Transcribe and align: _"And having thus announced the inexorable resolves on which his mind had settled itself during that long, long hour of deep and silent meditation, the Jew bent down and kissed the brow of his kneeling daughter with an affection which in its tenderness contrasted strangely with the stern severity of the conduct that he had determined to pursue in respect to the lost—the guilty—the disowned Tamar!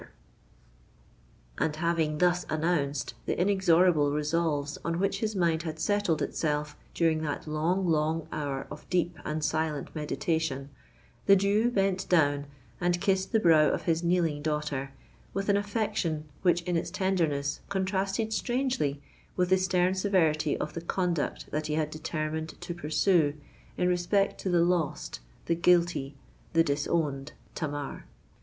_"And 1.59 1.75
having 1.75 2.17
thus 2.17 2.43
announced 2.49 3.13
the 3.27 3.39
inexorable 3.39 4.11
resolves 4.11 4.79
on 4.83 4.97
which 4.97 5.19
his 5.19 5.35
mind 5.35 5.61
had 5.61 5.79
settled 5.79 6.23
itself 6.23 6.75
during 6.95 7.21
that 7.21 7.45
long, 7.45 7.85
long 7.87 8.27
hour 8.31 8.65
of 8.71 8.89
deep 8.89 9.19
and 9.23 9.45
silent 9.45 9.95
meditation, 9.95 10.71
the 11.27 11.35
Jew 11.35 11.69
bent 11.69 12.09
down 12.09 12.47
and 12.79 12.99
kissed 12.99 13.31
the 13.31 13.39
brow 13.39 13.69
of 13.69 13.83
his 13.83 14.01
kneeling 14.03 14.41
daughter 14.41 14.89
with 15.35 15.49
an 15.49 15.57
affection 15.57 16.27
which 16.41 16.63
in 16.63 16.75
its 16.75 16.89
tenderness 16.89 17.59
contrasted 17.69 18.33
strangely 18.33 19.03
with 19.35 19.49
the 19.49 19.57
stern 19.59 19.93
severity 19.93 20.57
of 20.57 20.73
the 20.73 20.81
conduct 20.81 21.45
that 21.51 21.67
he 21.67 21.75
had 21.75 21.91
determined 21.91 22.59
to 22.61 22.73
pursue 22.73 23.35
in 23.77 23.87
respect 23.87 24.41
to 24.41 24.49
the 24.49 24.63
lost—the 24.63 25.53
guilty—the 25.53 26.63
disowned 26.63 27.33
Tamar! 27.53 28.05